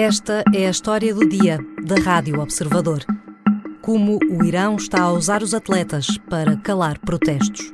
[0.00, 3.04] Esta é a história do dia da Rádio Observador.
[3.82, 7.72] Como o Irão está a usar os atletas para calar protestos.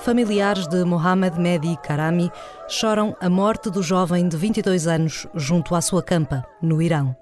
[0.00, 2.28] Familiares de Mohamed Mehdi Karami
[2.66, 7.14] choram a morte do jovem de 22 anos junto à sua campa, no Irão.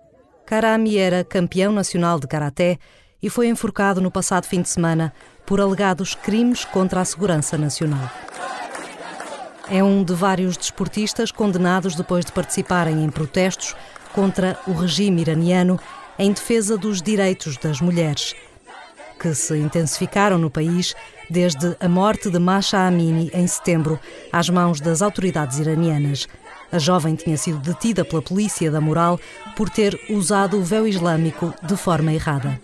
[0.46, 2.78] Karami era campeão nacional de karaté
[3.22, 5.12] e foi enforcado no passado fim de semana
[5.44, 8.10] por alegados crimes contra a segurança nacional.
[9.70, 13.74] É um de vários desportistas condenados depois de participarem em protestos
[14.12, 15.78] contra o regime iraniano
[16.18, 18.34] em defesa dos direitos das mulheres,
[19.20, 20.94] que se intensificaram no país
[21.28, 24.00] desde a morte de Masha Amini em setembro,
[24.32, 26.26] às mãos das autoridades iranianas.
[26.72, 29.20] A jovem tinha sido detida pela polícia da moral
[29.56, 32.60] por ter usado o véu islâmico de forma errada.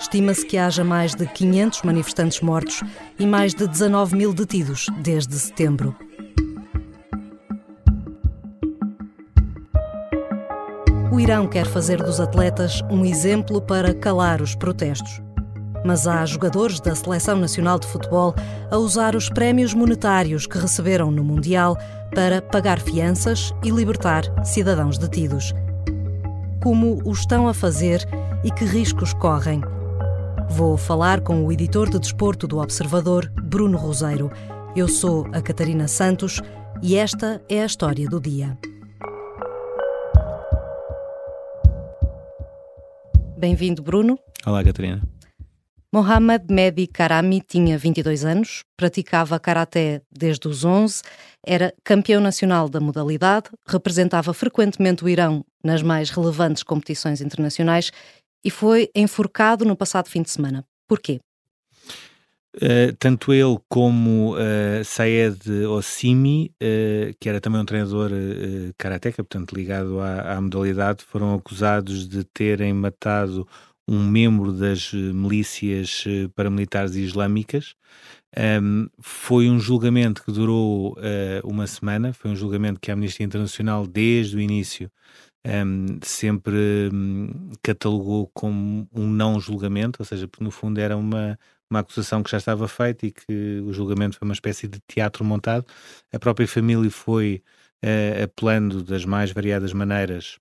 [0.00, 2.82] Estima-se que haja mais de 500 manifestantes mortos
[3.18, 5.94] e mais de 19 mil detidos desde setembro.
[11.12, 15.20] O Irão quer fazer dos atletas um exemplo para calar os protestos
[15.84, 18.34] mas há jogadores da Seleção Nacional de Futebol
[18.70, 21.76] a usar os prémios monetários que receberam no Mundial
[22.14, 25.54] para pagar fianças e libertar cidadãos detidos.
[26.62, 28.06] Como o estão a fazer
[28.44, 29.62] e que riscos correm?
[30.52, 34.32] Vou falar com o editor de desporto do Observador, Bruno Roseiro.
[34.74, 36.40] Eu sou a Catarina Santos
[36.82, 38.58] e esta é a história do dia.
[43.38, 44.18] Bem-vindo, Bruno.
[44.44, 45.00] Olá, Catarina.
[45.92, 51.02] Mohamed Mehdi Karami tinha 22 anos, praticava karaté desde os 11,
[51.44, 57.90] era campeão nacional da modalidade, representava frequentemente o Irão nas mais relevantes competições internacionais
[58.44, 60.64] e foi enforcado no passado fim de semana.
[60.88, 61.20] Porquê?
[62.56, 69.22] Uh, tanto ele como uh, Saed Ossimi, uh, que era também um treinador uh, karateca,
[69.22, 73.46] portanto ligado à, à modalidade, foram acusados de terem matado
[73.86, 77.74] um membro das eh, milícias eh, paramilitares islâmicas.
[78.62, 80.96] Um, foi um julgamento que durou
[81.42, 84.88] uma semana, foi um julgamento que a Amnistia Internacional, desde o início,
[85.46, 91.38] um, sempre um, catalogou como um não julgamento, ou seja, porque no fundo era uma,
[91.70, 95.24] uma acusação que já estava feita e que o julgamento foi uma espécie de teatro
[95.24, 95.64] montado.
[96.12, 97.42] A própria família foi
[97.84, 100.38] uh, apelando das mais variadas maneiras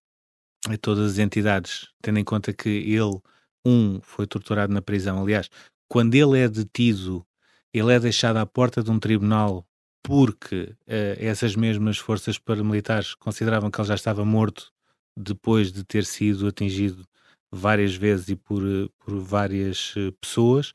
[0.68, 3.22] a todas as entidades, tendo em conta que ele
[3.66, 5.22] um foi torturado na prisão.
[5.22, 5.50] Aliás,
[5.88, 7.26] quando ele é detido,
[7.74, 9.66] ele é deixado à porta de um tribunal
[10.04, 14.74] porque uh, essas mesmas forças paramilitares consideravam que ele já estava morto
[15.20, 17.06] depois de ter sido atingido
[17.52, 20.74] várias vezes e por, eh, por várias uh, pessoas.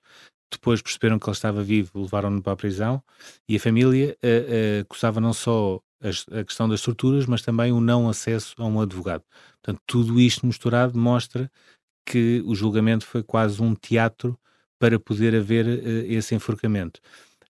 [0.53, 3.03] Depois perceberam que ele estava vivo, levaram-no para a prisão
[3.49, 5.81] e a família uh, acusava não só
[6.31, 9.25] a questão das torturas, mas também o não acesso a um advogado.
[9.63, 11.51] Portanto, tudo isto misturado mostra
[12.07, 14.39] que o julgamento foi quase um teatro
[14.79, 17.01] para poder haver uh, esse enforcamento.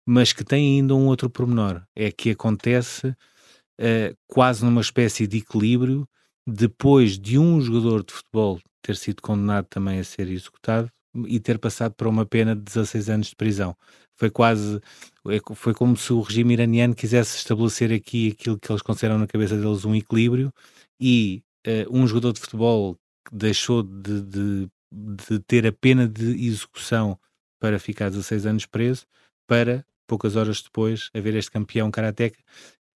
[0.07, 5.39] Mas que tem ainda um outro pormenor, é que acontece uh, quase numa espécie de
[5.39, 6.07] equilíbrio
[6.47, 10.91] depois de um jogador de futebol ter sido condenado também a ser executado
[11.27, 13.77] e ter passado para uma pena de 16 anos de prisão.
[14.17, 14.81] Foi quase,
[15.29, 19.27] é foi como se o regime iraniano quisesse estabelecer aqui aquilo que eles consideram na
[19.27, 20.53] cabeça deles um equilíbrio
[21.01, 22.99] e uh, um jogador de futebol
[23.33, 27.19] deixou de, de, de, ter a pena de execução
[27.59, 29.07] para ficar 16 anos preso,
[29.47, 32.39] para poucas horas depois haver este campeão karateca,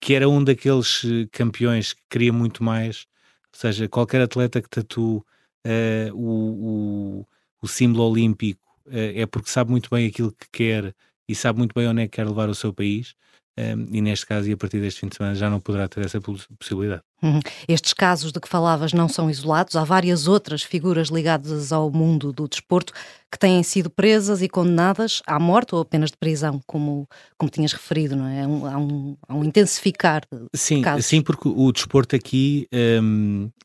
[0.00, 3.06] que era um daqueles eh, campeões que queria muito mais,
[3.52, 5.24] ou seja, qualquer atleta que tatue uh,
[6.14, 7.26] o, o,
[7.62, 10.94] o, símbolo olímpico uh, é porque sabe muito bem aquilo que quer
[11.28, 13.14] e sabe muito bem onde é que quer levar o seu país
[13.58, 16.04] um, e neste caso, e a partir deste fim de semana, já não poderá ter
[16.04, 17.02] essa possibilidade.
[17.20, 17.40] Uhum.
[17.66, 22.32] Estes casos de que falavas não são isolados, há várias outras figuras ligadas ao mundo
[22.32, 22.92] do desporto
[23.30, 27.72] que têm sido presas e condenadas à morte ou apenas de prisão, como, como tinhas
[27.72, 28.42] referido, não é?
[28.42, 31.06] Há um, há um, há um intensificar de sim, casos.
[31.06, 32.68] Sim, porque o desporto aqui,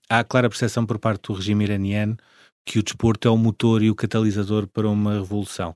[0.09, 2.17] há a clara percepção por parte do regime iraniano
[2.65, 5.75] que o desporto é o motor e o catalisador para uma revolução.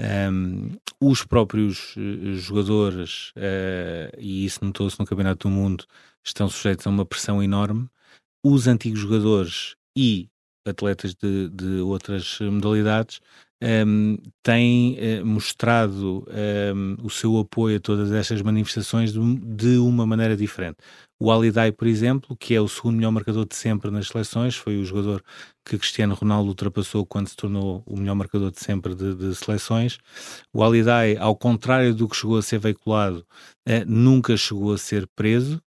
[0.00, 5.84] Um, os próprios eh, jogadores, uh, e isso notou-se no Campeonato do Mundo,
[6.24, 7.88] estão sujeitos a uma pressão enorme.
[8.44, 10.28] Os antigos jogadores e
[10.64, 13.20] atletas de, de outras modalidades
[13.62, 16.24] um, tem uh, mostrado
[16.74, 20.76] um, o seu apoio a todas estas manifestações de, de, uma maneira diferente.
[21.20, 24.78] O Alidai, por exemplo, que é o segundo melhor marcador de sempre nas seleções, foi
[24.78, 25.22] o jogador
[25.64, 29.98] que Cristiano Ronaldo ultrapassou quando se tornou o melhor marcador de sempre de, de seleções.
[30.52, 33.26] O Alidai, ao contrário do que chegou a ser veiculado,
[33.68, 35.60] uh, nunca chegou a ser preso.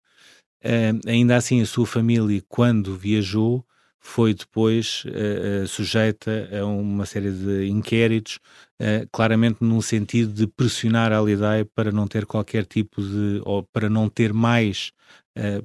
[0.64, 3.66] Uh, ainda assim, a sua família, quando viajou,
[4.00, 8.40] foi depois uh, uh, sujeita a uma série de inquéritos,
[8.82, 13.64] uh, claramente num sentido de pressionar a Alidae para não ter qualquer tipo de, ou
[13.64, 14.92] para não ter mais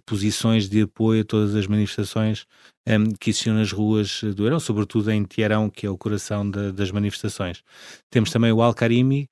[0.06, 2.46] posições de apoio a todas as manifestações
[2.88, 6.92] um, que existiam nas ruas do Irão, sobretudo em Teherão, que é o coração das
[6.92, 7.60] manifestações.
[8.08, 9.28] Temos também o Al-Karimi,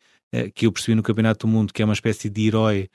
[0.52, 2.88] que eu percebi no Campeonato do Mundo, que é uma espécie de herói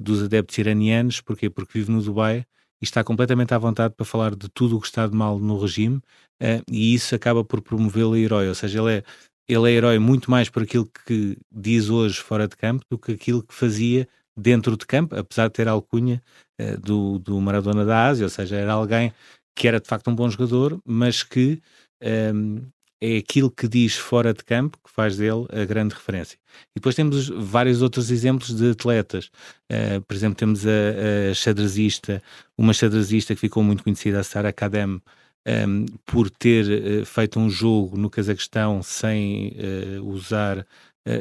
[0.00, 1.48] dos adeptos iranianos, porquê?
[1.48, 2.44] Porque vive no Dubai,
[2.80, 5.58] e está completamente à vontade para falar de tudo o que está de mal no
[5.58, 5.96] regime
[6.42, 9.04] uh, e isso acaba por promovê-lo a herói, ou seja, ele é,
[9.48, 13.12] ele é herói muito mais por aquilo que diz hoje fora de campo do que
[13.12, 16.22] aquilo que fazia dentro de campo, apesar de ter a alcunha
[16.60, 19.12] uh, do, do Maradona da Ásia, ou seja, era alguém
[19.56, 21.60] que era de facto um bom jogador, mas que
[22.02, 22.62] um, ehm,
[23.00, 26.38] é aquilo que diz fora de campo que faz dele a grande referência.
[26.70, 29.30] E depois temos vários outros exemplos de atletas.
[29.72, 32.22] Uh, por exemplo, temos a, a xadrezista,
[32.58, 35.00] uma xadrezista que ficou muito conhecida, a Sara Kadem, um,
[35.46, 39.56] ehm, por ter uh, feito um jogo no Cazaquistão sem
[39.98, 40.66] uh, usar,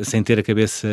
[0.03, 0.87] sem ter a cabeça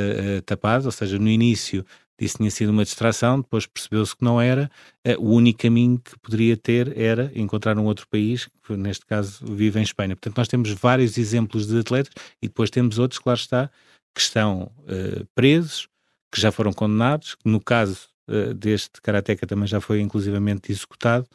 [0.46, 1.84] tapada, ou seja, no início
[2.16, 4.70] que tinha sido uma distração, depois percebeu-se que não era.
[5.04, 9.44] Eh, o único caminho que poderia ter era encontrar um outro país, que neste caso
[9.44, 10.16] vive em Espanha.
[10.16, 13.70] Portanto, nós temos vários exemplos de atletas e depois temos outros, claro está,
[14.14, 15.88] que estão uh, presos,
[16.32, 21.26] que já foram condenados, no caso uh, deste karateca também já foi inclusivamente executado,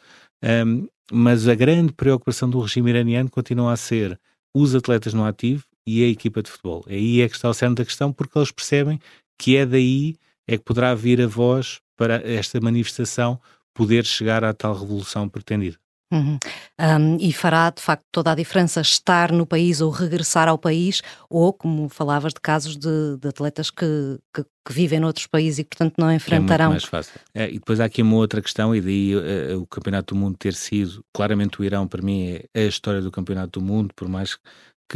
[0.66, 4.18] um, mas a grande preocupação do regime iraniano continua a ser
[4.54, 6.84] os atletas no ativo e a equipa de futebol.
[6.88, 8.98] Aí é que está o centro da questão, porque eles percebem
[9.38, 13.40] que é daí é que poderá vir a voz para esta manifestação
[13.74, 15.78] poder chegar à tal revolução pretendida.
[16.12, 16.38] Uhum.
[16.78, 21.00] Um, e fará de facto toda a diferença estar no país ou regressar ao país,
[21.30, 25.64] ou como falavas de casos de, de atletas que, que, que, vivem noutros países e
[25.64, 26.66] portanto não enfrentarão.
[26.66, 27.18] É muito mais fácil.
[27.32, 30.36] É, e depois há aqui uma outra questão, e daí uh, o Campeonato do Mundo
[30.36, 34.06] ter sido, claramente o Irão para mim é a história do Campeonato do Mundo, por
[34.06, 34.42] mais que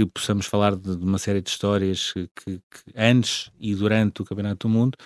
[0.04, 2.60] possamos falar de, de uma série de histórias que, que,
[2.94, 4.98] antes e durante o Campeonato do Mundo,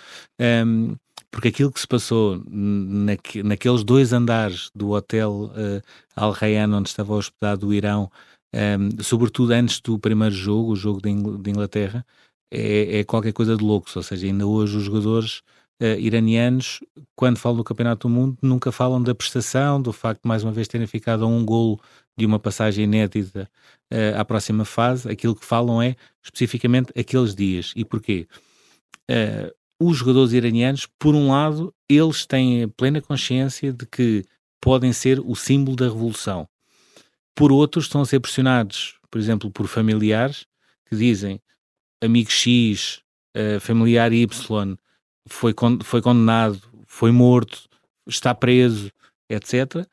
[0.65, 0.95] um,
[1.31, 5.81] porque aquilo que se passou naque, naqueles dois andares do hotel uh,
[6.15, 8.11] Al Rayyan, onde estava hospedado o Irão,
[8.53, 12.05] um, sobretudo antes do primeiro jogo, o jogo de, Ingl de Inglaterra,
[12.51, 13.95] é, é, qualquer coisa de loucos.
[13.95, 15.37] Ou seja, ainda hoje os jogadores
[15.81, 16.81] uh, iranianos,
[17.15, 20.51] quando falam do Campeonato do Mundo, nunca falam da prestação, do facto de mais uma
[20.51, 21.79] vez terem ficado a um golo
[22.17, 23.49] de uma passagem inédita
[23.91, 27.73] uh, à próxima fase, aquilo que falam é especificamente aqueles dias.
[27.75, 28.27] E porquê?
[29.09, 34.23] Uh, os jogadores iranianos, por um lado, eles têm plena consciência de que
[34.59, 36.47] podem ser o símbolo da revolução.
[37.33, 40.45] Por outro, estão a ser pressionados, por exemplo, por familiares
[40.87, 41.41] que dizem
[42.01, 43.01] amigo X,
[43.35, 44.77] uh, familiar Y,
[45.27, 47.67] foi, con foi condenado, foi morto,
[48.05, 48.91] está preso,
[49.29, 49.87] etc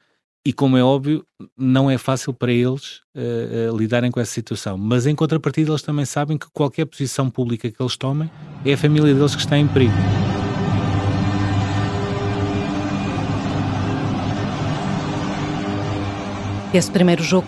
[0.44, 1.24] e como é óbvio,
[1.56, 4.78] não é fácil para eles uh, uh, lidarem com essa situação.
[4.78, 8.30] Mas em contrapartida, eles também sabem que qualquer posição pública que eles tomem
[8.64, 9.92] é a família deles que está em perigo.
[16.72, 17.46] Esse primeiro jogo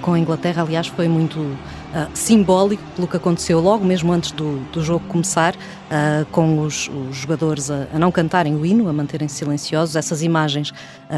[0.00, 4.58] com a Inglaterra, aliás, foi muito uh, simbólico pelo que aconteceu logo mesmo antes do,
[4.72, 8.92] do jogo começar, uh, com os, os jogadores a, a, não cantarem o hino, a
[8.92, 9.96] manterem-se silenciosos.
[9.96, 10.72] Essas imagens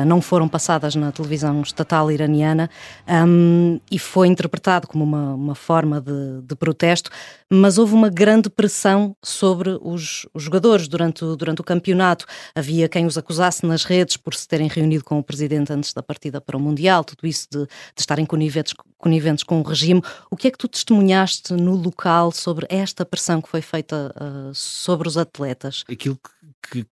[0.06, 2.70] não foram passadas na televisão estatal iraniana
[3.26, 7.10] um, e foi interpretado como uma, uma forma de, de, protesto,
[7.50, 12.26] mas houve uma grande pressão sobre os, os jogadores durante o, durante o campeonato.
[12.54, 16.02] Havia quem os acusasse nas redes por se terem reunido com o presidente antes da
[16.02, 17.68] partida para o Mundial, tudo isso de, de
[18.00, 20.02] estarem coniventes, coniventes com o regime.
[20.30, 24.54] O que é que tu testemunhaste no local sobre esta pressão que foi feita uh,
[24.54, 25.84] sobre os atletas?
[25.88, 26.30] Aquilo que,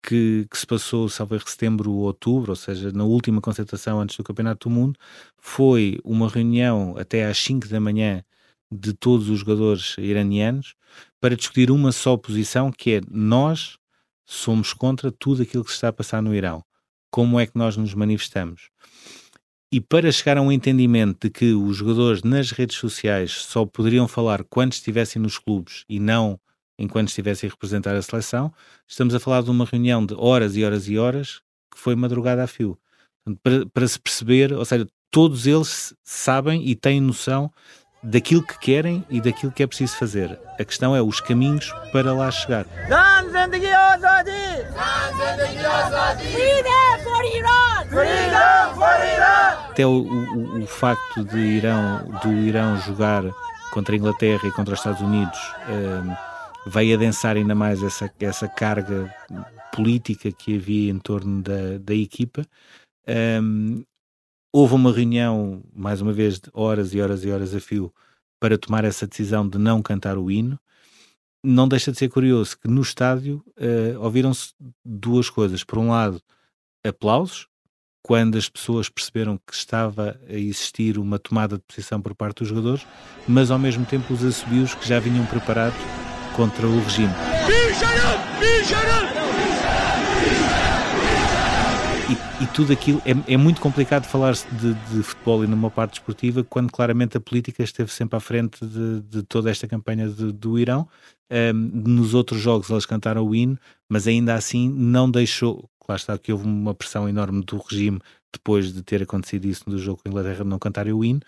[0.03, 4.17] que, que se passou, salvo em setembro ou outubro, ou seja, na última concentração antes
[4.17, 4.99] do Campeonato do Mundo,
[5.39, 8.25] foi uma reunião até às 5 da manhã
[8.71, 10.75] de todos os jogadores iranianos
[11.21, 13.79] para discutir uma só posição, que é nós
[14.25, 16.65] somos contra tudo aquilo que se está a passar no Irão.
[17.11, 18.71] Como é que nós nos manifestamos?
[19.73, 24.07] E para chegar a um entendimento de que os jogadores nas redes sociais só poderiam
[24.07, 26.39] falar quando estivessem nos clubes e não
[26.79, 28.53] enquanto estivessem a representar a seleção,
[28.87, 31.41] estamos a falar de uma reunião de horas e horas e horas
[31.73, 32.79] que foi madrugada a fio.
[33.43, 37.51] Para, para se perceber, ou seja, todos eles sabem e têm noção
[38.03, 40.39] daquilo que querem e daquilo que é preciso fazer.
[40.59, 42.67] A questão é os caminhos para lá chegar.
[49.71, 53.25] Até o, o, o facto de Irão, do Irão jogar
[53.73, 56.36] contra a Inglaterra e contra os Estados Unidos um,
[56.67, 59.15] veio adensar ainda mais essa, essa carga
[59.73, 62.45] política que havia em torno da, da equipa.
[63.43, 63.85] Um,
[64.53, 67.95] houve uma reunião, mais uma vez, de horas e horas e horas a fio,
[68.41, 70.59] para tomar essa decisão de não cantar o hino.
[71.45, 74.53] Não deixa de ser curioso que no estádio uh, ouviram-se
[74.85, 75.63] duas coisas.
[75.63, 76.21] Por um lado,
[76.85, 77.47] aplausos,
[78.03, 82.49] quando as pessoas perceberam que estava a existir uma tomada de posição por parte dos
[82.49, 82.85] jogadores,
[83.29, 85.79] mas ao mesmo tempo os assobios que já vinham preparados
[86.37, 87.13] contra o regime.
[92.09, 95.95] E, e, tudo aquilo é, é muito complicado falar-se de, de, futebol e numa parte
[95.95, 100.31] esportiva quando claramente a política esteve sempre à frente de, de toda esta campanha de,
[100.31, 100.87] do Irão.
[101.33, 105.69] Um, nos outros jogos eles cantaram o hino, mas ainda assim não deixou.
[105.89, 108.01] Lá está que houve uma pressão enorme do regime
[108.33, 111.21] depois de ter acontecido isso no jogo com a Inglaterra não cantarem o hino,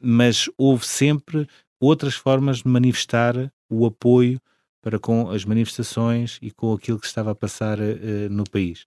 [0.00, 1.46] mas houve sempre
[1.80, 4.40] outras formas de manifestar o apoio
[4.82, 8.84] para com as manifestações e com aquilo que estava a passar uh, no país.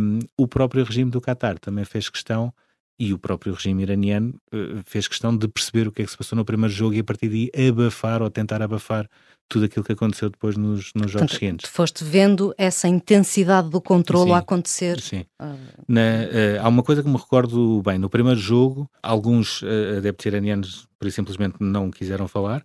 [0.00, 2.52] Um, o próprio regime do Qatar também fez questão,
[3.00, 6.18] e o próprio regime iraniano uh, fez questão de perceber o que é que se
[6.18, 9.08] passou no primeiro jogo e a partir daí abafar ou tentar abafar
[9.48, 11.70] tudo aquilo que aconteceu depois nos, nos jogos Portanto, seguintes.
[11.70, 15.00] Foste vendo essa intensidade do controle a acontecer.
[15.00, 15.24] Sim.
[15.40, 15.56] Uh...
[15.88, 17.98] Na, uh, há uma coisa que me recordo bem.
[17.98, 22.62] No primeiro jogo, alguns uh, adeptos iranianos, por simplesmente, não quiseram falar.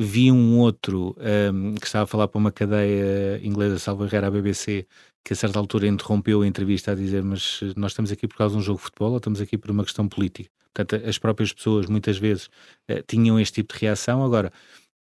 [0.00, 1.16] Vi um outro
[1.52, 4.86] um, que estava a falar para uma cadeia inglesa, salvo errar, a BBC,
[5.24, 8.36] que a certa altura interrompeu a entrevista a dizer mas eh, nós estamos aqui por
[8.36, 10.48] causa de um jogo de futebol ou estamos aqui por uma questão política?
[10.72, 12.46] Portanto, as próprias pessoas muitas vezes
[12.88, 14.24] uh, tinham este tipo de reação.
[14.24, 14.52] Agora,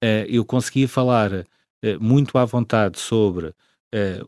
[0.03, 1.45] uh, eu conseguia falar uh,
[2.01, 3.53] muito à vontade sobre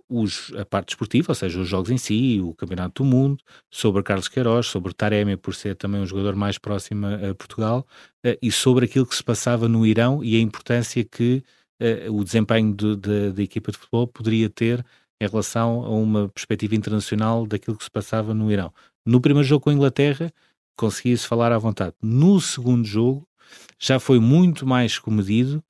[0.09, 4.03] os, a parte esportiva, ou seja, os jogos em si, o Campeonato do Mundo, sobre
[4.03, 7.85] Carlos Queiroz, sobre Taremi, por ser também um jogador mais próximo a Portugal,
[8.41, 11.43] e sobre aquilo que se passava no Irão e a importância que
[12.09, 14.85] o desempenho de, de, da equipa de futebol poderia ter
[15.21, 18.73] em relação a uma perspectiva internacional daquilo que se passava no Irão.
[19.05, 20.31] No primeiro jogo com a Inglaterra,
[20.75, 21.95] conseguia-se falar à vontade.
[22.01, 23.27] No segundo jogo,
[23.79, 25.63] já foi muito mais comedido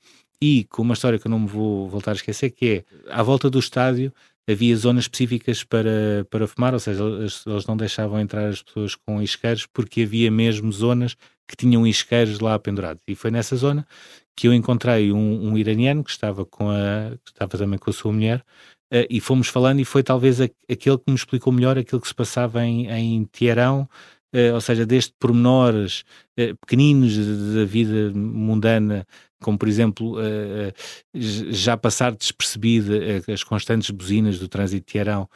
[0.43, 3.23] e com uma história que eu não me vou voltar a esquecer, que é, à
[3.23, 4.13] volta do estádio
[4.45, 9.21] havia zonas específicas para, para fumar, ou seja, eles não deixavam entrar as pessoas com
[9.21, 11.15] isqueiros porque havia mesmo zonas
[11.47, 13.01] que tinham isqueiros lá pendurados.
[13.07, 13.87] E foi nessa zona
[14.35, 17.93] que eu encontrei um, um iraniano que estava, com a, que estava também com a
[17.93, 18.39] sua mulher
[18.93, 22.07] uh, e fomos falando e foi talvez a, aquele que me explicou melhor aquilo que
[22.09, 23.87] se passava em, em Teherão,
[24.53, 26.03] ou seja, desde pormenores
[26.39, 27.15] uh, pequeninos
[27.55, 29.05] da vida mundana,
[29.41, 30.15] como por exemplo
[31.13, 35.27] já passar despercebida as constantes buzinas do trânsito de Teherão,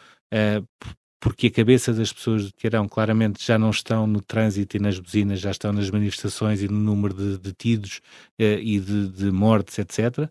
[1.19, 4.97] porque a cabeça das pessoas de Teherão claramente já não estão no trânsito e nas
[4.97, 7.99] buzinas, já estão nas manifestações e no número de detidos
[8.39, 10.29] e de, de mortes, etc.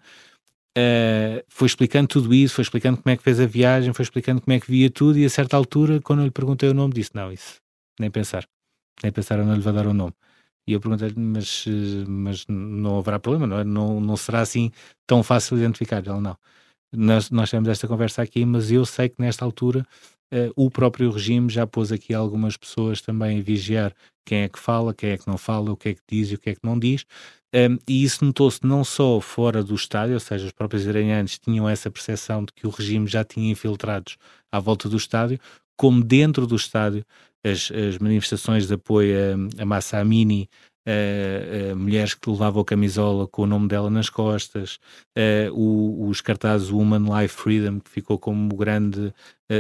[0.76, 4.42] Uh, foi explicando tudo isso, foi explicando como é que fez a viagem, foi explicando
[4.42, 6.92] como é que via tudo, e a certa altura, quando eu lhe perguntei o nome,
[6.92, 7.62] disse: Não, isso,
[7.98, 8.46] nem pensar,
[9.02, 10.14] nem pensar, eu não lhe vou dar o nome.
[10.66, 11.64] E eu perguntei-lhe: mas,
[12.08, 13.64] mas não haverá problema, não, é?
[13.64, 14.70] não, não será assim
[15.06, 15.98] tão fácil identificar?
[15.98, 16.36] Ele: Não,
[16.92, 19.86] nós, nós temos esta conversa aqui, mas eu sei que nesta altura
[20.32, 24.58] uh, o próprio regime já pôs aqui algumas pessoas também a vigiar quem é que
[24.58, 26.54] fala, quem é que não fala, o que é que diz e o que é
[26.54, 27.04] que não diz.
[27.54, 31.68] Um, e isso notou-se não só fora do estádio, ou seja, os próprios iranianos tinham
[31.68, 34.16] essa percepção de que o regime já tinha infiltrados
[34.52, 35.38] à volta do estádio,
[35.76, 37.04] como dentro do estádio,
[37.44, 39.16] as, as manifestações de apoio
[39.58, 40.48] a, a Massa Amini,
[40.88, 44.78] Uh, uh, mulheres que levavam a camisola com o nome dela nas costas,
[45.18, 49.12] uh, o, os cartazes Woman Life Freedom, que ficou como o grande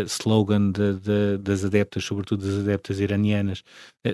[0.06, 3.64] slogan de, de, das adeptas, sobretudo das adeptas iranianas,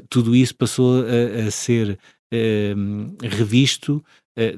[0.08, 1.98] tudo isso passou a, a ser
[3.22, 4.02] revisto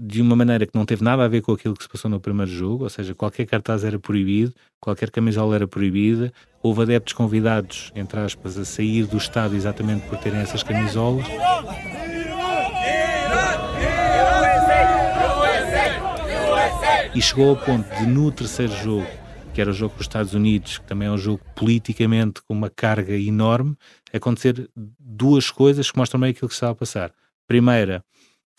[0.01, 2.21] de uma maneira que não teve nada a ver com aquilo que se passou no
[2.21, 7.91] primeiro jogo, ou seja, qualquer cartaz era proibido, qualquer camisola era proibida, houve adeptos convidados,
[7.95, 11.27] entre aspas, a sair do estádio exatamente por terem essas camisolas.
[17.15, 19.07] E chegou ao ponto de, no terceiro jogo,
[19.53, 22.55] que era o jogo com os Estados Unidos, que também é um jogo politicamente com
[22.55, 23.77] uma carga enorme,
[24.13, 27.13] acontecer duas coisas que mostram meio aquilo que estava a passar.
[27.47, 28.05] Primeira,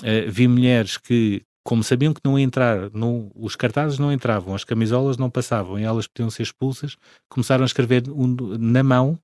[0.04, 4.56] uh, vi mulheres que, como sabiam que não ia entrar, não, os cartazes não entravam,
[4.56, 6.98] as camisolas não passavam e elas podiam ser expulsas,
[7.30, 9.20] começaram a escrever um, na mão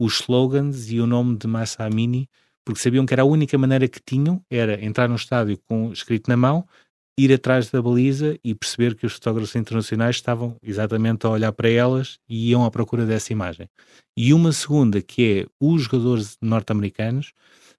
[0.00, 2.28] os slogans e o nome de Massa Amini
[2.64, 6.28] porque sabiam que era a única maneira que tinham, era entrar no estádio com escrito
[6.28, 6.66] na mão,
[7.18, 11.68] ir atrás da baliza e perceber que os fotógrafos internacionais estavam exatamente a olhar para
[11.68, 13.68] elas e iam à procura dessa imagem.
[14.16, 17.32] E uma segunda, que é os jogadores norte-americanos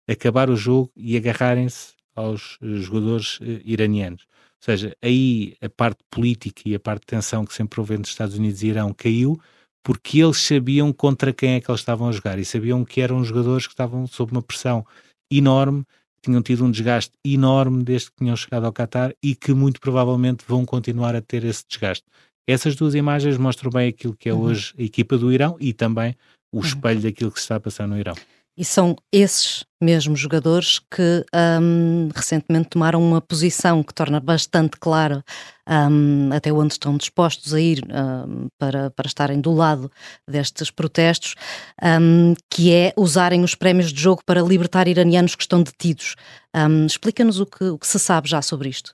[0.07, 4.23] acabar o jogo e agarrarem-se aos jogadores uh, iranianos.
[4.23, 8.09] Ou seja, aí a parte política e a parte de tensão que sempre houve entre
[8.09, 9.39] Estados Unidos e Irão caiu,
[9.83, 13.23] porque eles sabiam contra quem é que eles estavam a jogar e sabiam que eram
[13.23, 14.85] jogadores que estavam sob uma pressão
[15.29, 15.83] enorme,
[16.21, 20.45] tinham tido um desgaste enorme desde que tinham chegado ao Qatar e que muito provavelmente
[20.47, 22.05] vão continuar a ter esse desgaste.
[22.47, 24.43] Essas duas imagens mostram bem aquilo que é uhum.
[24.43, 26.15] hoje a equipa do Irão e também
[26.53, 26.63] o uhum.
[26.63, 28.15] espelho daquilo que se está a passar no Irão.
[28.55, 31.25] E são esses mesmos jogadores que
[31.61, 35.23] um, recentemente tomaram uma posição que torna bastante clara
[35.67, 39.91] um, até onde estão dispostos a ir um, para, para estarem do lado
[40.29, 41.35] destes protestos,
[41.83, 46.15] hum, que é usarem os prémios de jogo para libertar iranianos que estão detidos.
[46.55, 48.93] Hum, explica-nos o que, o que se sabe já sobre isto.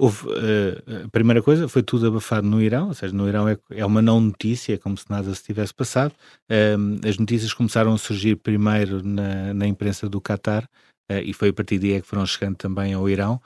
[0.00, 3.58] Houve, uh, a primeira coisa foi tudo abafado no Irão, ou seja, no Irão é,
[3.70, 6.12] é uma não notícia, é como se nada se tivesse passado.
[6.48, 10.62] Uh, as notícias começaram a surgir primeiro na, na imprensa do Qatar
[11.10, 13.40] uh, e foi a partir daí é que foram chegando também ao Irão.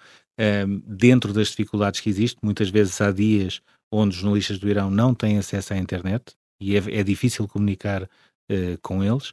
[0.86, 5.14] dentro das dificuldades que existem, muitas vezes há dias onde os jornalistas do Irão não
[5.14, 8.08] têm acesso à internet e é, é difícil comunicar
[8.50, 9.32] eh, com eles.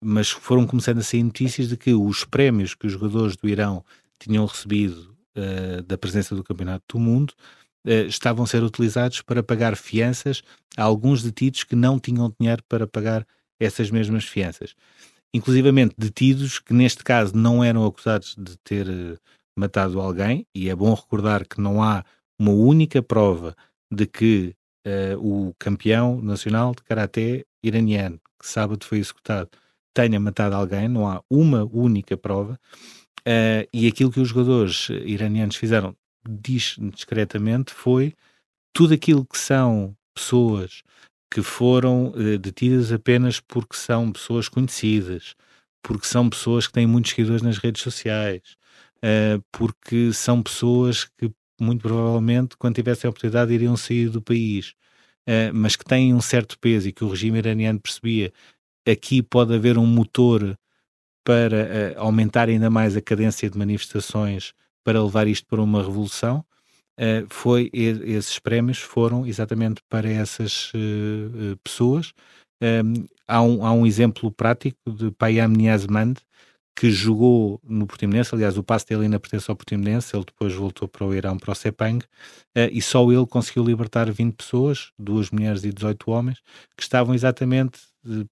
[0.00, 3.84] mas foram começando a sair notícias de que os prémios que os jogadores do Irão
[4.18, 7.34] tinham recebido uh, da presença do Campeonato do Mundo
[7.86, 10.42] uh, estavam a ser utilizados para pagar fianças
[10.76, 13.26] a alguns detidos que não tinham dinheiro para pagar
[13.60, 14.74] essas mesmas fianças.
[15.32, 19.18] Inclusivamente detidos que, neste caso, não eram acusados de ter uh,
[19.56, 22.04] matado alguém, e é bom recordar que não há
[22.38, 23.54] uma única prova
[23.92, 24.54] de que
[25.18, 29.48] o campeão nacional de karaté iraniano, que sábado foi executado,
[29.94, 32.58] tenha matado alguém, não há uma única prova.
[33.26, 35.96] Uh, e aquilo que os jogadores iranianos fizeram
[36.28, 38.14] diz discretamente foi
[38.70, 40.82] tudo aquilo que são pessoas
[41.30, 45.34] que foram uh, detidas apenas porque são pessoas conhecidas,
[45.82, 48.56] porque são pessoas que têm muitos seguidores nas redes sociais,
[48.98, 54.74] uh, porque são pessoas que muito provavelmente, quando tivessem a oportunidade, iriam sair do país,
[55.54, 58.32] mas que têm um certo peso e que o regime iraniano percebia
[58.86, 60.58] aqui pode haver um motor
[61.24, 64.52] para uh, aumentar ainda mais a cadência de manifestações
[64.84, 66.44] para levar isto para uma revolução,
[67.00, 72.12] uh, foi esses prémios foram exatamente para essas uh, pessoas.
[72.62, 76.16] Um, ehm, há, um, há um exemplo prático de Payam Niazmand,
[76.76, 80.88] que jogou no Portimonense, aliás o passe dele ainda pertence ao Portimonense, ele depois voltou
[80.88, 82.04] para o Irão, para o Sepang,
[82.72, 86.42] e só ele conseguiu libertar 20 pessoas, duas mulheres e 18 homens,
[86.76, 87.78] que estavam exatamente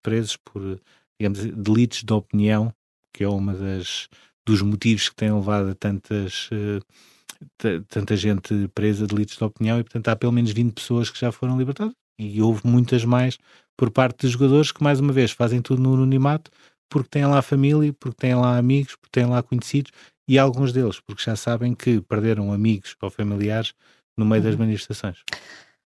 [0.03, 0.81] presos por,
[1.21, 2.75] digamos, delitos de opinião
[3.13, 4.09] que é uma das
[4.47, 9.79] dos motivos que têm levado a tantas uh, tanta gente presa de delitos de opinião
[9.79, 13.39] e portanto há pelo menos 20 pessoas que já foram libertadas e houve muitas mais
[13.77, 16.51] por parte dos jogadores que mais uma vez fazem tudo no anonimato
[16.89, 19.93] porque têm lá família, porque têm lá amigos, porque têm lá conhecidos
[20.29, 23.73] e alguns deles porque já sabem que perderam amigos ou familiares
[24.17, 24.49] no meio uhum.
[24.51, 25.19] das manifestações.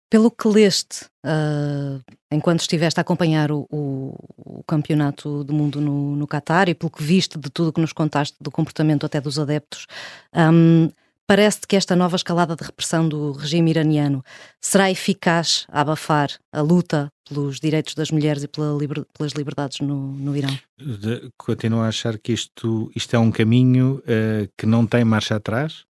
[0.08, 6.14] Pelo que leste, uh, enquanto estiveste a acompanhar o, o, o campeonato do mundo no,
[6.14, 9.36] no Qatar e pelo que viste de tudo que nos contaste, do comportamento até dos
[9.36, 9.86] adeptos,
[10.32, 10.88] um,
[11.26, 14.24] parece-te que esta nova escalada de repressão do regime iraniano
[14.60, 19.80] será eficaz a abafar a luta pelos direitos das mulheres e pela liber, pelas liberdades
[19.80, 20.56] no, no Irão?
[21.36, 25.84] Continuo a achar que isto, isto é um caminho uh, que não tem marcha atrás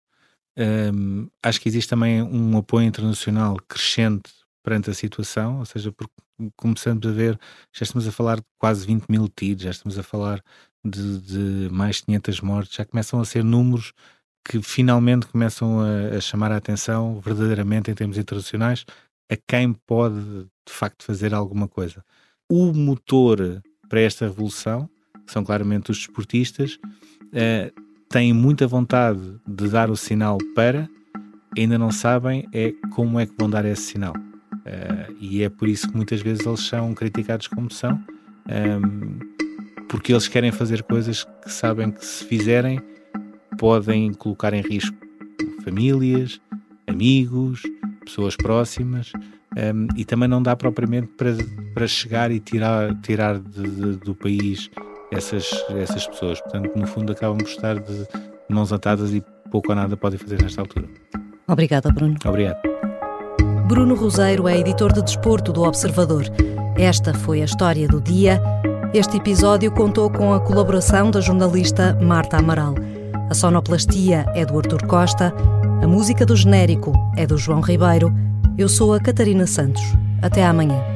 [0.57, 4.31] um, acho que existe também um apoio internacional crescente
[4.63, 6.13] perante a situação, ou seja, porque
[6.55, 7.39] começamos a ver,
[7.71, 10.43] já estamos a falar de quase 20 mil tiros, já estamos a falar
[10.83, 13.93] de, de mais 500 mortes, já começam a ser números
[14.43, 18.85] que finalmente começam a, a, chamar a atenção verdadeiramente em termos internacionais
[19.29, 22.03] a quem pode de facto fazer alguma coisa.
[22.49, 24.89] O motor para esta revolução,
[25.25, 30.89] que são claramente os desportistas, uh, têm muita vontade de dar o sinal para,
[31.57, 34.13] ainda não sabem é como é que vão dar esse sinal.
[34.53, 39.19] Uh, e é por isso que muitas vezes eles são criticados como são, um, ehm,
[39.87, 42.81] porque eles querem fazer coisas que sabem que se fizerem
[43.57, 44.95] podem colocar em risco
[45.63, 46.41] famílias,
[46.87, 47.61] amigos,
[48.03, 49.11] pessoas próximas.
[49.55, 51.31] Um, ehm, e também não dá propriamente para,
[51.73, 54.69] para chegar e tirar, tirar de, de, do país
[55.11, 56.39] essas, essas pessoas.
[56.41, 58.07] Portanto, no fundo, acabam por estar de
[58.49, 60.85] mãos atadas e pouco ou nada podem fazer nesta altura.
[61.47, 62.15] Obrigada, Bruno.
[62.25, 62.59] Obrigado.
[63.67, 66.25] Bruno Roseiro é editor de desporto do Observador.
[66.77, 68.41] Esta foi a história do dia.
[68.93, 72.75] Este episódio contou com a colaboração da jornalista Marta Amaral.
[73.29, 75.33] A sonoplastia é do Artur Costa,
[75.81, 78.13] a música do genérico é do João Ribeiro.
[78.57, 79.83] Eu sou a Catarina Santos.
[80.21, 80.94] Até amanhã.